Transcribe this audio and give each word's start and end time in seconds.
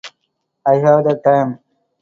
I 0.65 0.73
have 0.83 1.03
the 1.05 1.21
time. 1.23 1.59